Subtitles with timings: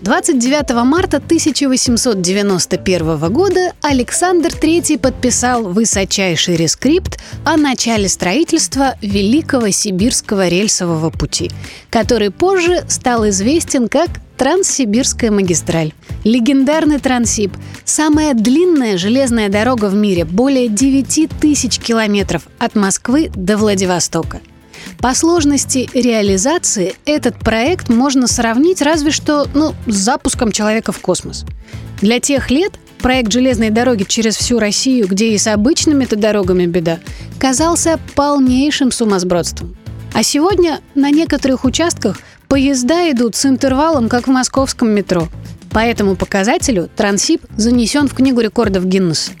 [0.00, 11.10] 29 марта 1891 года Александр III подписал высочайший рескрипт о начале строительства Великого Сибирского рельсового
[11.10, 11.50] пути,
[11.90, 14.08] который позже стал известен как
[14.38, 15.92] Транссибирская магистраль.
[16.24, 17.52] Легендарный Транссиб–
[17.84, 24.40] самая длинная железная дорога в мире, более 9 тысяч километров от Москвы до Владивостока.
[24.98, 31.44] По сложности реализации этот проект можно сравнить разве что ну, с запуском человека в космос.
[32.00, 36.98] Для тех лет проект железной дороги через всю Россию, где и с обычными-то дорогами беда,
[37.38, 39.76] казался полнейшим сумасбродством.
[40.12, 42.18] А сегодня на некоторых участках
[42.48, 45.28] поезда идут с интервалом, как в московском метро.
[45.70, 49.32] По этому показателю Трансип занесен в Книгу рекордов Гиннесса.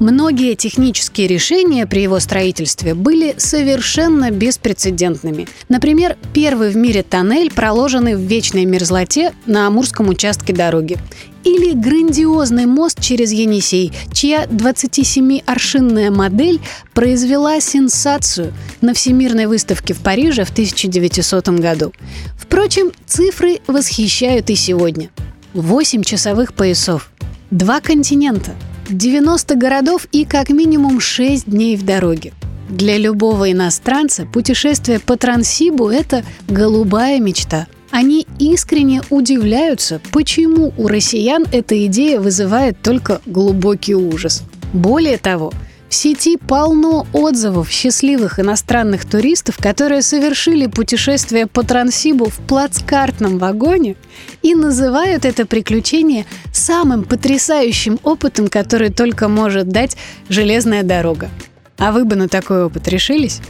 [0.00, 5.46] Многие технические решения при его строительстве были совершенно беспрецедентными.
[5.68, 10.96] Например, первый в мире тоннель, проложенный в вечной мерзлоте на Амурском участке дороги.
[11.44, 16.60] Или грандиозный мост через Енисей, чья 27-аршинная модель
[16.94, 21.92] произвела сенсацию на Всемирной выставке в Париже в 1900 году.
[22.38, 25.10] Впрочем, цифры восхищают и сегодня.
[25.52, 27.10] 8 часовых поясов,
[27.50, 28.52] два континента–
[28.90, 32.32] 90 городов и как минимум 6 дней в дороге.
[32.68, 37.66] Для любого иностранца путешествие по Транссибу– это голубая мечта.
[37.90, 44.42] Они искренне удивляются, почему у россиян эта идея вызывает только глубокий ужас.
[44.72, 45.52] Более того,
[45.90, 53.96] в сети полно отзывов счастливых иностранных туристов, которые совершили путешествие по Транссибу в плацкартном вагоне
[54.40, 59.96] и называют это приключение самым потрясающим опытом, который только может дать
[60.28, 61.28] железная дорога.
[61.76, 63.40] А вы бы на такой опыт решились?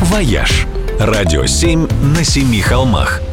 [0.00, 0.66] «Вояж»–
[0.98, 3.20] радио 7 на семи холмах–